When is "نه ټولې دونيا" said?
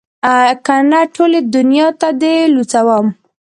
0.91-1.87